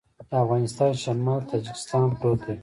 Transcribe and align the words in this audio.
د 0.29 0.31
افغانستان 0.43 0.91
شمال 1.03 1.39
ته 1.41 1.45
تاجکستان 1.51 2.05
پروت 2.17 2.41
دی 2.47 2.55